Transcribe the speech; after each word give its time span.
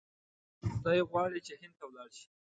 دی 0.83 0.99
غواړي 1.09 1.39
چې 1.47 1.53
هند 1.61 1.73
ته 1.79 1.83
ولاړ 1.87 2.09
شي. 2.19 2.29